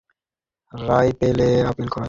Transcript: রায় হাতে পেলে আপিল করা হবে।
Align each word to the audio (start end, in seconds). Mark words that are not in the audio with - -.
রায় 0.71 1.09
হাতে 1.09 1.17
পেলে 1.19 1.49
আপিল 1.61 1.87
করা 1.87 1.91
হবে। 1.93 1.99